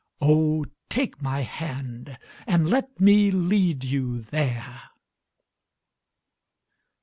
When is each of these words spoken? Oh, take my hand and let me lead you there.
Oh, 0.19 0.65
take 0.89 1.21
my 1.21 1.41
hand 1.41 2.17
and 2.47 2.67
let 2.67 2.99
me 2.99 3.29
lead 3.29 3.83
you 3.83 4.21
there. 4.21 4.85